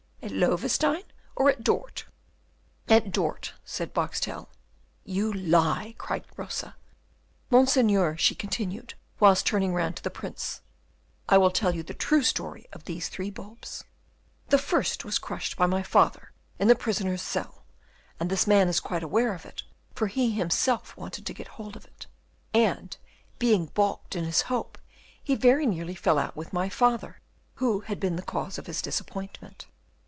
At 0.23 0.29
Loewestein, 0.29 1.01
or 1.35 1.49
at 1.49 1.63
Dort?" 1.63 2.05
"At 2.87 3.11
Dort," 3.11 3.53
said 3.65 3.91
Boxtel. 3.91 4.49
"You 5.03 5.33
lie!" 5.33 5.95
cried 5.97 6.25
Rosa. 6.37 6.75
"Monseigneur," 7.49 8.15
she 8.17 8.35
continued, 8.35 8.93
whilst 9.19 9.47
turning 9.47 9.73
round 9.73 9.95
to 9.95 10.03
the 10.03 10.11
Prince, 10.11 10.61
"I 11.27 11.39
will 11.39 11.49
tell 11.49 11.73
you 11.73 11.81
the 11.81 11.95
true 11.95 12.21
story 12.21 12.67
of 12.71 12.83
these 12.83 13.09
three 13.09 13.31
bulbs. 13.31 13.83
The 14.49 14.59
first 14.59 15.03
was 15.03 15.17
crushed 15.17 15.57
by 15.57 15.65
my 15.65 15.81
father 15.81 16.31
in 16.59 16.67
the 16.67 16.75
prisoner's 16.75 17.23
cell, 17.23 17.65
and 18.19 18.29
this 18.29 18.45
man 18.45 18.67
is 18.67 18.79
quite 18.79 19.01
aware 19.03 19.33
of 19.33 19.43
it, 19.43 19.63
for 19.95 20.05
he 20.05 20.29
himself 20.29 20.95
wanted 20.95 21.25
to 21.25 21.33
get 21.33 21.47
hold 21.57 21.75
of 21.75 21.83
it, 21.85 22.05
and, 22.53 22.95
being 23.39 23.65
balked 23.65 24.15
in 24.15 24.25
his 24.25 24.41
hope, 24.43 24.77
he 25.23 25.33
very 25.33 25.65
nearly 25.65 25.95
fell 25.95 26.19
out 26.19 26.35
with 26.35 26.53
my 26.53 26.69
father, 26.69 27.21
who 27.55 27.79
had 27.81 27.99
been 27.99 28.17
the 28.17 28.21
cause 28.21 28.59
of 28.59 28.67
his 28.67 28.83
disappointment. 28.83 29.65